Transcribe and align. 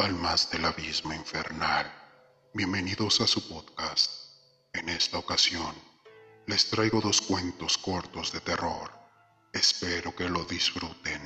Almas 0.00 0.48
del 0.52 0.64
Abismo 0.64 1.12
Infernal. 1.12 1.92
Bienvenidos 2.54 3.20
a 3.20 3.26
su 3.26 3.48
podcast. 3.48 4.32
En 4.72 4.88
esta 4.90 5.18
ocasión, 5.18 5.74
les 6.46 6.70
traigo 6.70 7.00
dos 7.00 7.20
cuentos 7.20 7.76
cortos 7.78 8.30
de 8.30 8.38
terror. 8.38 8.92
Espero 9.52 10.14
que 10.14 10.28
lo 10.28 10.44
disfruten. 10.44 11.20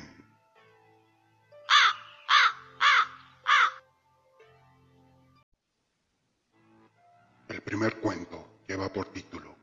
El 7.51 7.61
primer 7.61 8.01
cuento 8.01 8.63
lleva 8.67 8.91
por 8.91 9.13
título 9.13 9.54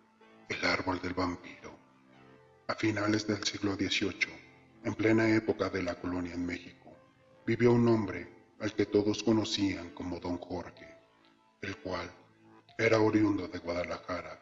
El 0.50 0.64
árbol 0.64 1.02
del 1.02 1.16
vampiro. 1.16 1.76
A 2.68 2.76
finales 2.76 3.26
del 3.26 3.44
siglo 3.44 3.74
XVIII, 3.74 4.82
en 4.84 4.94
plena 4.94 5.28
época 5.30 5.68
de 5.72 5.82
la 5.82 5.96
colonia 5.96 6.36
en 6.36 6.46
México, 6.46 6.96
vivió 7.48 7.74
un 7.74 7.88
hombre 7.88 8.39
al 8.60 8.74
que 8.74 8.86
todos 8.86 9.24
conocían 9.24 9.92
como 9.92 10.20
don 10.20 10.38
Jorge, 10.38 10.88
el 11.62 11.78
cual 11.78 12.10
era 12.78 13.00
oriundo 13.00 13.48
de 13.48 13.60
Guadalajara. 13.60 14.40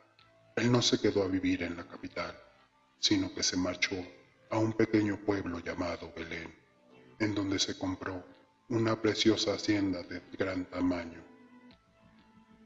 Él 0.56 0.72
no 0.72 0.82
se 0.82 1.00
quedó 1.00 1.24
a 1.24 1.28
vivir 1.28 1.64
en 1.64 1.78
la 1.78 1.88
capital, 1.88 2.36
sino 3.00 3.34
que 3.34 3.44
se 3.44 3.58
marchó 3.58 3.96
a 4.50 4.58
un 4.58 4.74
pequeño 4.74 5.18
pueblo 5.18 5.60
llamado 5.60 6.12
Belén, 6.16 6.54
en 7.20 7.36
donde 7.36 7.60
se 7.60 7.78
compró 7.78 8.24
una 8.70 9.02
preciosa 9.02 9.54
hacienda 9.54 10.04
de 10.04 10.22
gran 10.38 10.66
tamaño. 10.66 11.24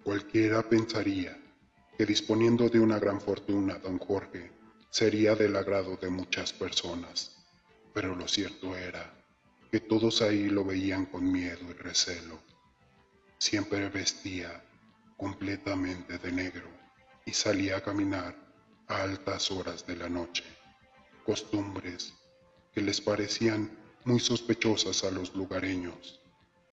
Cualquiera 0.03 0.63
pensaría 0.63 1.37
que 1.97 2.05
disponiendo 2.05 2.69
de 2.69 2.79
una 2.79 2.97
gran 2.97 3.21
fortuna 3.21 3.77
don 3.77 3.99
Jorge 3.99 4.51
sería 4.89 5.35
del 5.35 5.55
agrado 5.55 5.97
de 5.97 6.09
muchas 6.09 6.53
personas, 6.53 7.37
pero 7.93 8.15
lo 8.15 8.27
cierto 8.27 8.75
era 8.75 9.20
que 9.71 9.79
todos 9.79 10.21
ahí 10.21 10.49
lo 10.49 10.65
veían 10.65 11.05
con 11.05 11.31
miedo 11.31 11.61
y 11.69 11.73
recelo. 11.73 12.37
Siempre 13.37 13.87
vestía 13.87 14.61
completamente 15.15 16.17
de 16.17 16.31
negro 16.31 16.67
y 17.25 17.31
salía 17.31 17.77
a 17.77 17.81
caminar 17.81 18.35
a 18.87 19.03
altas 19.03 19.49
horas 19.49 19.87
de 19.87 19.95
la 19.95 20.09
noche, 20.09 20.43
costumbres 21.25 22.13
que 22.73 22.81
les 22.81 22.99
parecían 22.99 23.71
muy 24.03 24.19
sospechosas 24.19 25.05
a 25.05 25.11
los 25.11 25.33
lugareños. 25.35 26.19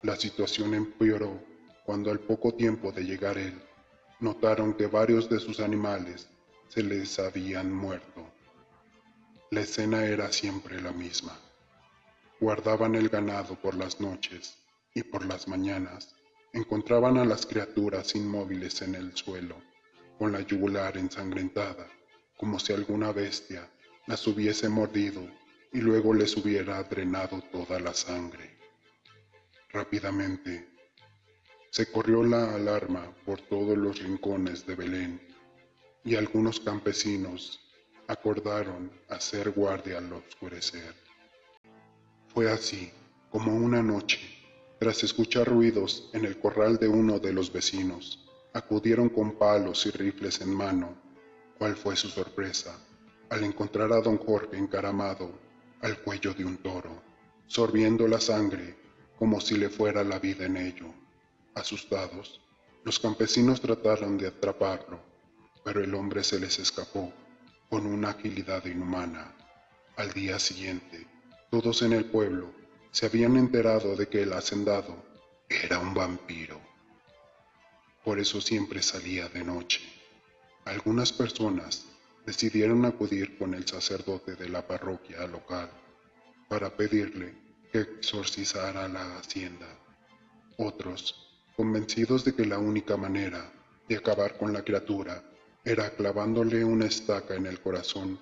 La 0.02 0.16
situación 0.16 0.74
empeoró 0.74 1.44
cuando 1.86 2.12
al 2.12 2.22
poco 2.22 2.54
tiempo 2.54 2.94
de 2.94 3.04
llegar 3.04 3.38
él, 3.38 3.62
notaron 4.22 4.74
que 4.74 4.88
varios 4.88 5.30
de 5.30 5.40
sus 5.40 5.60
animales 5.60 6.30
se 6.70 6.82
les 6.82 7.20
habían 7.20 7.74
muerto. 7.74 8.26
La 9.52 9.62
escena 9.62 10.06
era 10.06 10.32
siempre 10.32 10.82
la 10.82 10.94
misma 10.94 11.38
guardaban 12.40 12.96
el 12.96 13.10
ganado 13.10 13.56
por 13.56 13.76
las 13.76 14.00
noches 14.02 14.58
y 14.94 15.04
por 15.04 15.26
las 15.26 15.48
mañanas 15.48 16.16
encontraban 16.54 17.18
a 17.18 17.26
las 17.26 17.46
criaturas 17.46 18.16
inmóviles 18.16 18.82
en 18.82 18.96
el 18.96 19.16
suelo, 19.16 19.56
con 20.18 20.32
la 20.32 20.42
yugular 20.42 20.98
ensangrentada, 20.98 21.88
como 22.38 22.60
si 22.60 22.74
alguna 22.74 23.12
bestia 23.12 23.70
las 24.08 24.26
hubiese 24.28 24.70
mordido 24.70 25.22
y 25.74 25.82
luego 25.82 26.14
les 26.14 26.38
hubiera 26.38 26.82
drenado 26.84 27.42
toda 27.52 27.80
la 27.80 27.94
sangre. 27.94 28.58
Rápidamente 29.70 30.70
se 31.70 31.92
corrió 31.92 32.24
la 32.24 32.56
alarma 32.56 33.14
por 33.26 33.42
todos 33.42 33.78
los 33.78 34.02
rincones 34.02 34.66
de 34.66 34.76
Belén 34.76 35.22
y 36.06 36.16
algunos 36.16 36.62
campesinos 36.62 37.60
acordaron 38.08 38.92
hacer 39.10 39.52
guardia 39.52 39.98
al 39.98 40.14
oscurecer. 40.14 41.05
Fue 42.36 42.52
así 42.52 42.92
como 43.30 43.56
una 43.56 43.82
noche, 43.82 44.20
tras 44.78 45.06
escuchar 45.06 45.48
ruidos 45.48 46.10
en 46.12 46.26
el 46.26 46.38
corral 46.38 46.76
de 46.76 46.90
uno 46.90 47.18
de 47.18 47.32
los 47.32 47.50
vecinos, 47.50 48.28
acudieron 48.52 49.08
con 49.08 49.38
palos 49.38 49.86
y 49.86 49.92
rifles 49.92 50.42
en 50.42 50.54
mano. 50.54 50.98
¿Cuál 51.58 51.78
fue 51.78 51.96
su 51.96 52.10
sorpresa 52.10 52.78
al 53.30 53.46
encontrar 53.46 53.94
a 53.94 54.02
don 54.02 54.18
Jorge 54.18 54.58
encaramado 54.58 55.32
al 55.80 56.02
cuello 56.02 56.34
de 56.34 56.44
un 56.44 56.58
toro, 56.58 57.02
sorbiendo 57.48 58.06
la 58.06 58.20
sangre 58.20 58.76
como 59.18 59.40
si 59.40 59.56
le 59.56 59.70
fuera 59.70 60.04
la 60.04 60.20
vida 60.20 60.46
en 60.46 60.58
ello? 60.58 60.88
Asustados, 61.54 62.42
los 62.84 63.00
campesinos 63.00 63.62
trataron 63.62 64.18
de 64.18 64.28
atraparlo, 64.28 65.00
pero 65.64 65.82
el 65.82 65.96
hombre 65.96 66.22
se 66.22 66.38
les 66.38 66.60
escapó 66.60 67.14
con 67.70 67.86
una 67.86 68.10
agilidad 68.10 68.66
inhumana. 68.66 69.34
Al 69.96 70.12
día 70.12 70.38
siguiente, 70.38 71.15
todos 71.62 71.84
en 71.84 71.94
el 71.94 72.04
pueblo 72.04 72.52
se 72.92 73.06
habían 73.06 73.38
enterado 73.38 73.96
de 73.96 74.10
que 74.10 74.24
el 74.24 74.34
hacendado 74.34 74.94
era 75.48 75.80
un 75.80 75.94
vampiro. 75.94 76.60
Por 78.04 78.20
eso 78.20 78.42
siempre 78.42 78.82
salía 78.82 79.30
de 79.30 79.42
noche. 79.42 79.80
Algunas 80.66 81.14
personas 81.14 81.86
decidieron 82.26 82.84
acudir 82.84 83.38
con 83.38 83.54
el 83.54 83.66
sacerdote 83.66 84.36
de 84.36 84.50
la 84.50 84.68
parroquia 84.68 85.26
local 85.28 85.72
para 86.50 86.76
pedirle 86.76 87.34
que 87.72 87.80
exorcizara 87.80 88.90
la 88.90 89.18
hacienda. 89.18 89.80
Otros, 90.58 91.40
convencidos 91.56 92.26
de 92.26 92.36
que 92.36 92.46
la 92.46 92.60
única 92.60 92.98
manera 92.98 93.50
de 93.88 93.96
acabar 93.96 94.38
con 94.38 94.52
la 94.52 94.62
criatura 94.62 95.24
era 95.64 95.90
clavándole 95.92 96.66
una 96.66 96.88
estaca 96.88 97.34
en 97.34 97.46
el 97.46 97.62
corazón, 97.62 98.20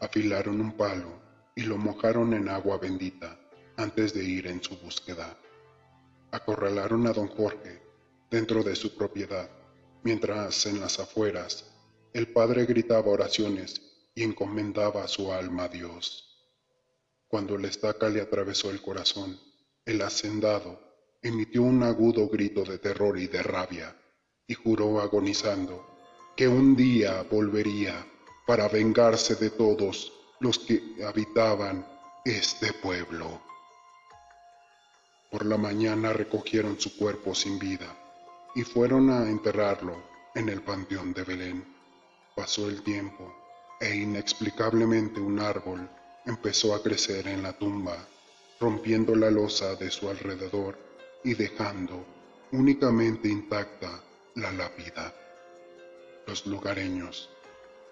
afilaron 0.00 0.60
un 0.60 0.76
palo 0.76 1.25
y 1.56 1.62
lo 1.62 1.78
mojaron 1.78 2.34
en 2.34 2.48
agua 2.50 2.76
bendita 2.76 3.40
antes 3.76 4.12
de 4.12 4.22
ir 4.22 4.46
en 4.46 4.62
su 4.62 4.76
búsqueda. 4.76 5.36
Acorralaron 6.30 7.06
a 7.06 7.12
don 7.12 7.28
Jorge 7.28 7.82
dentro 8.30 8.62
de 8.62 8.76
su 8.76 8.94
propiedad, 8.94 9.50
mientras 10.02 10.66
en 10.66 10.80
las 10.80 11.00
afueras 11.00 11.72
el 12.12 12.28
padre 12.28 12.66
gritaba 12.66 13.10
oraciones 13.10 13.80
y 14.14 14.22
encomendaba 14.22 15.08
su 15.08 15.32
alma 15.32 15.64
a 15.64 15.68
Dios. 15.68 16.22
Cuando 17.26 17.56
la 17.58 17.68
estaca 17.68 18.08
le 18.08 18.20
atravesó 18.20 18.70
el 18.70 18.80
corazón, 18.80 19.40
el 19.84 20.02
hacendado 20.02 20.80
emitió 21.22 21.62
un 21.62 21.82
agudo 21.82 22.28
grito 22.28 22.64
de 22.64 22.78
terror 22.78 23.18
y 23.18 23.28
de 23.28 23.42
rabia 23.42 23.96
y 24.46 24.54
juró 24.54 25.00
agonizando 25.00 25.86
que 26.36 26.48
un 26.48 26.76
día 26.76 27.22
volvería 27.30 28.06
para 28.46 28.68
vengarse 28.68 29.34
de 29.36 29.50
todos 29.50 30.12
los 30.40 30.58
que 30.58 30.96
habitaban 31.06 31.86
este 32.24 32.72
pueblo. 32.74 33.40
Por 35.30 35.46
la 35.46 35.56
mañana 35.56 36.12
recogieron 36.12 36.78
su 36.80 36.96
cuerpo 36.96 37.34
sin 37.34 37.58
vida 37.58 37.86
y 38.54 38.62
fueron 38.62 39.10
a 39.10 39.28
enterrarlo 39.28 39.96
en 40.34 40.48
el 40.48 40.62
panteón 40.62 41.12
de 41.12 41.24
Belén. 41.24 41.76
Pasó 42.34 42.68
el 42.68 42.82
tiempo 42.82 43.34
e 43.80 43.94
inexplicablemente 43.94 45.20
un 45.20 45.40
árbol 45.40 45.88
empezó 46.26 46.74
a 46.74 46.82
crecer 46.82 47.28
en 47.28 47.42
la 47.42 47.52
tumba, 47.52 47.96
rompiendo 48.60 49.14
la 49.14 49.30
losa 49.30 49.76
de 49.76 49.90
su 49.90 50.08
alrededor 50.08 50.78
y 51.22 51.34
dejando 51.34 52.04
únicamente 52.52 53.28
intacta 53.28 54.02
la 54.34 54.52
lápida. 54.52 55.14
Los 56.26 56.46
lugareños 56.46 57.30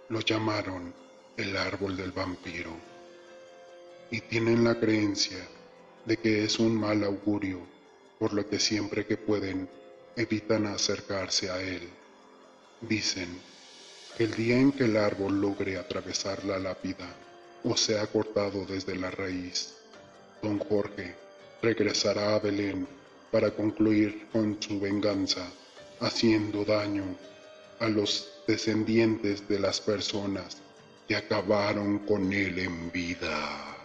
lo 0.09 0.21
llamaron 0.21 0.95
el 1.37 1.57
árbol 1.57 1.97
del 1.97 2.13
vampiro 2.13 2.71
y 4.11 4.21
tienen 4.21 4.63
la 4.63 4.79
creencia 4.79 5.45
de 6.05 6.17
que 6.17 6.45
es 6.45 6.61
un 6.61 6.79
mal 6.79 7.03
augurio, 7.03 7.59
por 8.19 8.33
lo 8.33 8.49
que 8.49 8.61
siempre 8.61 9.05
que 9.05 9.17
pueden 9.17 9.69
evitan 10.15 10.67
acercarse 10.67 11.51
a 11.51 11.61
él. 11.61 11.89
Dicen 12.81 13.41
que 14.17 14.25
el 14.25 14.35
día 14.35 14.57
en 14.57 14.71
que 14.71 14.85
el 14.85 14.97
árbol 14.97 15.41
logre 15.41 15.77
atravesar 15.77 16.45
la 16.45 16.59
lápida 16.59 17.09
o 17.65 17.77
sea 17.77 18.07
cortado 18.07 18.65
desde 18.67 18.95
la 18.95 19.11
raíz, 19.11 19.75
don 20.43 20.61
Jorge 20.61 21.17
regresará 21.63 22.37
a 22.37 22.39
Belén 22.39 22.87
para 23.33 23.51
concluir 23.51 24.29
con 24.31 24.63
su 24.63 24.79
venganza, 24.79 25.45
haciendo 25.99 26.65
daño 26.65 27.17
a 27.81 27.89
los 27.89 28.31
descendientes 28.47 29.49
de 29.49 29.59
las 29.59 29.81
personas 29.81 30.59
que 31.07 31.17
acabaron 31.17 32.01
con 32.01 32.33
él 32.33 32.59
en 32.59 32.91
vida. 32.91 33.77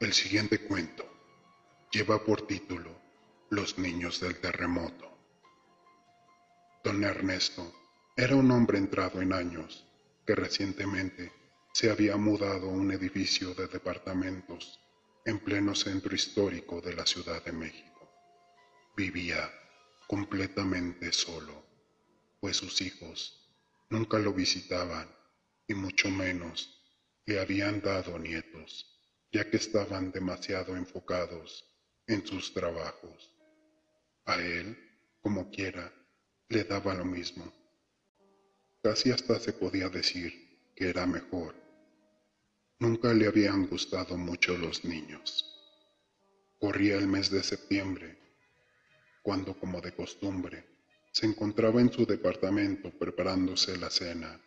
El 0.00 0.12
siguiente 0.12 0.60
cuento 0.60 1.04
lleva 1.90 2.24
por 2.24 2.46
título 2.46 2.90
Los 3.50 3.78
niños 3.78 4.20
del 4.20 4.40
terremoto. 4.40 5.10
Don 6.82 7.04
Ernesto 7.04 7.74
era 8.16 8.34
un 8.36 8.50
hombre 8.50 8.78
entrado 8.78 9.20
en 9.20 9.32
años 9.32 9.86
que 10.26 10.34
recientemente 10.34 11.32
se 11.72 11.90
había 11.90 12.16
mudado 12.16 12.70
a 12.70 12.72
un 12.72 12.90
edificio 12.92 13.54
de 13.54 13.66
departamentos 13.66 14.80
en 15.24 15.38
pleno 15.38 15.74
centro 15.74 16.14
histórico 16.14 16.80
de 16.80 16.94
la 16.94 17.04
Ciudad 17.04 17.44
de 17.44 17.52
México. 17.52 18.10
Vivía 18.96 19.50
completamente 20.06 21.12
solo, 21.12 21.62
pues 22.40 22.56
sus 22.56 22.80
hijos 22.80 23.37
nunca 23.90 24.18
lo 24.18 24.32
visitaban 24.32 25.08
y 25.66 25.74
mucho 25.74 26.10
menos 26.10 26.82
le 27.26 27.40
habían 27.40 27.80
dado 27.80 28.18
nietos, 28.18 28.86
ya 29.30 29.50
que 29.50 29.58
estaban 29.58 30.10
demasiado 30.10 30.76
enfocados 30.76 31.64
en 32.06 32.26
sus 32.26 32.54
trabajos. 32.54 33.34
A 34.24 34.36
él, 34.36 34.76
como 35.20 35.50
quiera, 35.50 35.92
le 36.48 36.64
daba 36.64 36.94
lo 36.94 37.04
mismo. 37.04 37.52
Casi 38.82 39.10
hasta 39.10 39.38
se 39.38 39.52
podía 39.52 39.88
decir 39.88 40.72
que 40.74 40.88
era 40.88 41.06
mejor. 41.06 41.54
Nunca 42.78 43.12
le 43.12 43.26
habían 43.26 43.66
gustado 43.66 44.16
mucho 44.16 44.56
los 44.56 44.84
niños. 44.84 45.44
Corría 46.58 46.96
el 46.96 47.06
mes 47.06 47.30
de 47.30 47.42
septiembre, 47.42 48.18
cuando, 49.22 49.58
como 49.58 49.80
de 49.80 49.92
costumbre, 49.92 50.77
se 51.18 51.26
encontraba 51.26 51.80
en 51.80 51.92
su 51.92 52.06
departamento 52.06 52.96
preparándose 52.96 53.76
la 53.76 53.90
cena. 53.90 54.40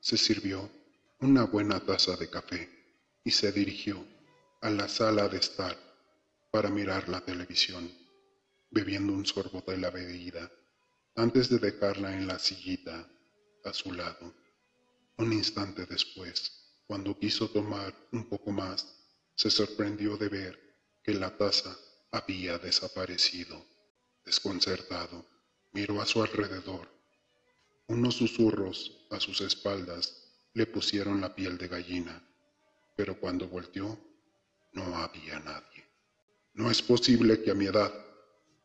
Se 0.00 0.16
sirvió 0.16 0.68
una 1.20 1.44
buena 1.44 1.78
taza 1.78 2.16
de 2.16 2.28
café 2.28 2.68
y 3.22 3.30
se 3.30 3.52
dirigió 3.52 4.04
a 4.62 4.70
la 4.70 4.88
sala 4.88 5.28
de 5.28 5.38
estar 5.38 5.78
para 6.50 6.70
mirar 6.70 7.08
la 7.08 7.20
televisión, 7.20 7.88
bebiendo 8.68 9.12
un 9.12 9.24
sorbo 9.24 9.62
de 9.64 9.78
la 9.78 9.90
bebida 9.90 10.50
antes 11.14 11.48
de 11.48 11.60
dejarla 11.60 12.16
en 12.16 12.26
la 12.26 12.40
sillita 12.40 13.08
a 13.64 13.72
su 13.72 13.92
lado. 13.92 14.34
Un 15.18 15.32
instante 15.32 15.86
después, 15.86 16.82
cuando 16.84 17.16
quiso 17.16 17.48
tomar 17.48 17.94
un 18.10 18.28
poco 18.28 18.50
más, 18.50 18.92
se 19.36 19.52
sorprendió 19.52 20.16
de 20.16 20.30
ver 20.30 20.58
que 21.00 21.14
la 21.14 21.36
taza 21.36 21.78
había 22.10 22.58
desaparecido. 22.58 23.64
Desconcertado, 24.24 25.24
miró 25.72 26.00
a 26.00 26.06
su 26.06 26.22
alrededor. 26.22 26.88
Unos 27.86 28.16
susurros 28.16 29.06
a 29.10 29.20
sus 29.20 29.40
espaldas 29.40 30.30
le 30.54 30.66
pusieron 30.66 31.20
la 31.20 31.34
piel 31.34 31.58
de 31.58 31.68
gallina, 31.68 32.22
pero 32.96 33.18
cuando 33.18 33.48
volteó 33.48 33.98
no 34.72 34.96
había 34.96 35.38
nadie. 35.40 35.84
No 36.54 36.70
es 36.70 36.82
posible 36.82 37.42
que 37.42 37.50
a 37.50 37.54
mi 37.54 37.66
edad 37.66 37.92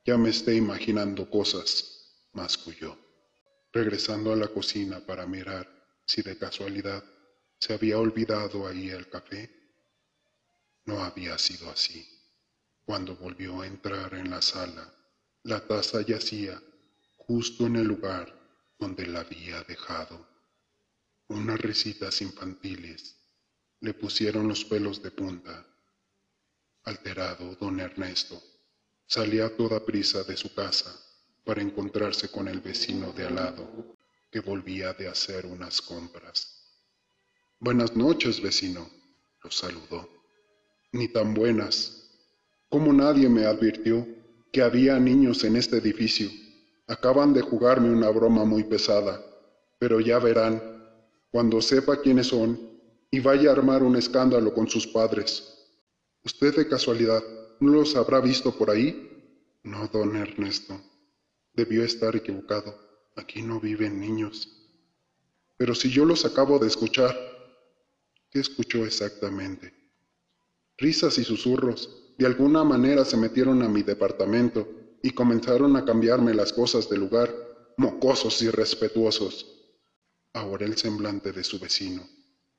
ya 0.05 0.17
me 0.17 0.29
esté 0.29 0.55
imaginando 0.55 1.29
cosas, 1.29 2.29
masculló, 2.33 2.97
regresando 3.71 4.31
a 4.31 4.35
la 4.35 4.47
cocina 4.47 4.99
para 5.05 5.25
mirar 5.25 5.67
si 6.05 6.21
de 6.21 6.37
casualidad 6.37 7.03
se 7.59 7.73
había 7.73 7.97
olvidado 7.97 8.67
ahí 8.67 8.89
el 8.89 9.09
café. 9.09 9.49
No 10.85 11.03
había 11.03 11.37
sido 11.37 11.69
así. 11.69 12.07
Cuando 12.85 13.15
volvió 13.15 13.61
a 13.61 13.67
entrar 13.67 14.13
en 14.13 14.29
la 14.29 14.41
sala, 14.41 14.93
la 15.43 15.65
taza 15.65 16.01
yacía 16.01 16.61
justo 17.27 17.65
en 17.65 17.75
el 17.77 17.87
lugar 17.87 18.33
donde 18.79 19.05
la 19.07 19.21
había 19.21 19.63
dejado. 19.63 20.27
Unas 21.27 21.59
risitas 21.59 22.21
infantiles 22.21 23.17
le 23.79 23.93
pusieron 23.93 24.47
los 24.47 24.65
pelos 24.65 25.01
de 25.01 25.11
punta 25.11 25.65
Alterado, 26.85 27.55
don 27.55 27.79
Ernesto 27.79 28.39
salía 29.07 29.47
a 29.47 29.49
toda 29.49 29.83
prisa 29.83 30.23
de 30.23 30.37
su 30.37 30.53
casa 30.53 30.95
para 31.43 31.63
encontrarse 31.63 32.29
con 32.29 32.47
el 32.47 32.59
vecino 32.59 33.11
de 33.11 33.25
al 33.25 33.35
lado, 33.35 33.97
que 34.31 34.39
volvía 34.39 34.93
de 34.93 35.07
hacer 35.07 35.47
unas 35.47 35.81
compras. 35.81 36.79
Buenas 37.59 37.95
noches, 37.95 38.39
vecino, 38.39 38.87
lo 39.43 39.49
saludó. 39.49 40.07
Ni 40.91 41.07
tan 41.07 41.33
buenas. 41.33 42.11
Como 42.69 42.93
nadie 42.93 43.29
me 43.29 43.45
advirtió 43.45 44.07
que 44.51 44.61
había 44.61 44.99
niños 44.99 45.43
en 45.43 45.55
este 45.55 45.77
edificio. 45.77 46.29
Acaban 46.87 47.33
de 47.33 47.41
jugarme 47.41 47.89
una 47.91 48.09
broma 48.09 48.45
muy 48.45 48.63
pesada, 48.63 49.23
pero 49.79 49.99
ya 49.99 50.19
verán, 50.19 50.61
cuando 51.31 51.61
sepa 51.61 51.99
quiénes 52.01 52.27
son 52.27 52.59
y 53.11 53.19
vaya 53.19 53.49
a 53.49 53.53
armar 53.53 53.83
un 53.83 53.95
escándalo 53.95 54.53
con 54.53 54.67
sus 54.67 54.87
padres. 54.87 55.55
¿Usted 56.23 56.55
de 56.55 56.67
casualidad 56.67 57.23
no 57.59 57.73
los 57.73 57.95
habrá 57.95 58.19
visto 58.19 58.57
por 58.57 58.69
ahí? 58.69 59.59
No, 59.63 59.87
don 59.87 60.15
Ernesto. 60.15 60.79
Debió 61.53 61.83
estar 61.83 62.15
equivocado. 62.15 62.77
Aquí 63.15 63.41
no 63.41 63.59
viven 63.59 63.99
niños. 63.99 64.47
Pero 65.57 65.73
si 65.73 65.89
yo 65.89 66.05
los 66.05 66.25
acabo 66.25 66.59
de 66.59 66.67
escuchar, 66.67 67.15
¿qué 68.29 68.39
escuchó 68.39 68.85
exactamente? 68.85 69.73
Risas 70.77 71.17
y 71.17 71.23
susurros 71.23 72.13
de 72.17 72.25
alguna 72.25 72.63
manera 72.63 73.03
se 73.05 73.17
metieron 73.17 73.61
a 73.61 73.69
mi 73.69 73.83
departamento 73.83 74.67
y 75.05 75.11
comenzaron 75.11 75.75
a 75.75 75.85
cambiarme 75.85 76.33
las 76.33 76.51
cosas 76.51 76.89
del 76.89 77.01
lugar, 77.01 77.31
mocosos 77.77 78.41
y 78.41 78.49
respetuosos. 78.49 79.45
Ahora 80.33 80.65
el 80.65 80.77
semblante 80.77 81.31
de 81.31 81.43
su 81.43 81.59
vecino 81.59 82.01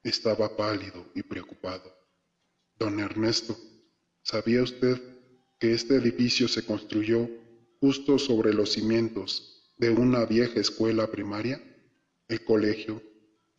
estaba 0.04 0.56
pálido 0.56 1.06
y 1.16 1.24
preocupado. 1.24 1.92
Don 2.78 3.00
Ernesto, 3.00 3.58
¿sabía 4.22 4.62
usted 4.62 4.96
que 5.58 5.74
este 5.74 5.96
edificio 5.96 6.46
se 6.46 6.64
construyó 6.64 7.28
justo 7.80 8.16
sobre 8.16 8.54
los 8.54 8.70
cimientos 8.74 9.72
de 9.76 9.90
una 9.90 10.24
vieja 10.24 10.60
escuela 10.60 11.10
primaria? 11.10 11.60
El 12.28 12.44
colegio 12.44 13.02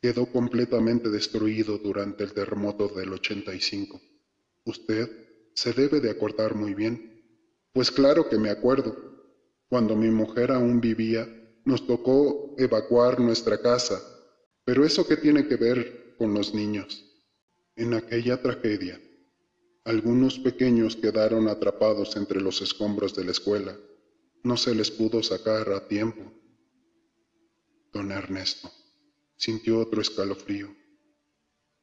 quedó 0.01 0.28
completamente 0.28 1.10
destruido 1.10 1.78
durante 1.78 2.24
el 2.24 2.31
terremoto 2.31 2.88
del 2.88 3.12
85. 3.12 4.00
Usted 4.63 5.12
se 5.54 5.74
debe 5.74 6.00
de 6.00 6.10
acordar 6.10 6.56
muy 6.56 6.74
bien. 6.74 7.17
Pues 7.77 7.91
claro 7.91 8.27
que 8.27 8.39
me 8.39 8.50
acuerdo. 8.50 8.97
Cuando 9.69 9.95
mi 9.95 10.09
mujer 10.09 10.50
aún 10.50 10.81
vivía, 10.81 11.27
nos 11.63 11.85
tocó 11.85 12.56
evacuar 12.57 13.19
nuestra 13.19 13.62
casa. 13.62 14.01
Pero 14.65 14.83
eso 14.83 15.06
qué 15.06 15.15
tiene 15.15 15.47
que 15.47 15.57
ver 15.57 16.15
con 16.18 16.33
los 16.33 16.56
niños. 16.56 17.06
En 17.75 17.94
aquella 17.94 18.41
tragedia, 18.41 19.00
algunos 19.83 20.39
pequeños 20.39 20.95
quedaron 20.95 21.47
atrapados 21.47 22.15
entre 22.15 22.41
los 22.41 22.63
escombros 22.63 23.13
de 23.15 23.25
la 23.25 23.31
escuela. 23.31 23.77
No 24.41 24.57
se 24.57 24.73
les 24.73 24.89
pudo 24.89 25.21
sacar 25.21 25.71
a 25.71 25.88
tiempo. 25.88 26.33
Don 27.94 28.12
Ernesto 28.12 28.71
sintió 29.35 29.77
otro 29.81 30.01
escalofrío. 30.01 30.75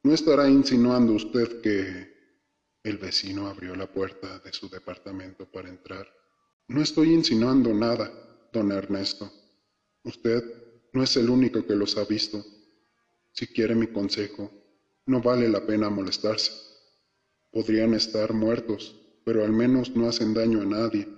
¿No 0.02 0.12
estará 0.12 0.50
insinuando 0.50 1.12
usted 1.12 1.60
que... 1.60 2.13
El 2.84 2.98
vecino 2.98 3.48
abrió 3.48 3.74
la 3.74 3.90
puerta 3.90 4.40
de 4.40 4.52
su 4.52 4.68
departamento 4.68 5.50
para 5.50 5.70
entrar. 5.70 6.06
No 6.68 6.82
estoy 6.82 7.14
insinuando 7.14 7.72
nada, 7.72 8.12
don 8.52 8.70
Ernesto. 8.72 9.32
Usted 10.02 10.44
no 10.92 11.02
es 11.02 11.16
el 11.16 11.30
único 11.30 11.66
que 11.66 11.74
los 11.74 11.96
ha 11.96 12.04
visto. 12.04 12.44
Si 13.32 13.46
quiere 13.46 13.74
mi 13.74 13.86
consejo, 13.86 14.50
no 15.06 15.22
vale 15.22 15.48
la 15.48 15.66
pena 15.66 15.88
molestarse. 15.88 16.52
Podrían 17.50 17.94
estar 17.94 18.34
muertos, 18.34 18.94
pero 19.24 19.42
al 19.44 19.52
menos 19.52 19.96
no 19.96 20.06
hacen 20.06 20.34
daño 20.34 20.60
a 20.60 20.66
nadie. 20.66 21.08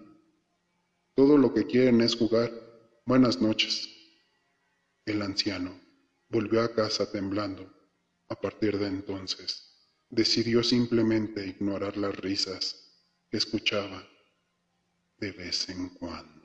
Todo 1.16 1.37
lo 1.37 1.52
que 1.52 1.66
quieren 1.66 2.00
es 2.00 2.14
jugar. 2.14 2.52
Buenas 3.06 3.40
noches. 3.40 3.88
El 5.04 5.20
anciano 5.20 5.80
volvió 6.28 6.62
a 6.62 6.73
casa 6.73 7.11
temblando. 7.11 7.68
A 8.28 8.40
partir 8.40 8.78
de 8.78 8.87
entonces, 8.87 9.65
decidió 10.08 10.62
simplemente 10.62 11.46
ignorar 11.46 11.96
las 11.96 12.16
risas 12.16 12.92
que 13.30 13.36
escuchaba 13.36 14.06
de 15.18 15.32
vez 15.32 15.68
en 15.68 15.88
cuando. 15.90 16.35